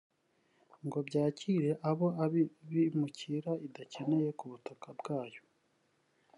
ngo 0.85 0.99
byakire 1.07 1.69
abo 1.89 2.07
bimukira 2.71 3.51
idakeneye 3.67 4.29
ku 4.39 4.45
butaka 4.51 4.87
bwayo 4.99 5.41